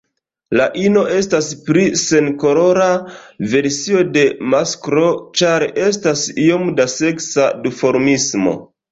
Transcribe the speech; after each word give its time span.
La 0.59 0.65
ino 0.83 1.01
estas 1.15 1.47
pli 1.65 1.81
senkolora 2.03 2.87
versio 3.51 4.01
de 4.15 4.23
masklo, 4.53 5.11
ĉar 5.41 5.65
estas 5.89 6.23
iom 6.45 6.65
da 6.81 6.87
seksa 6.95 7.45
duformismo. 7.67 8.55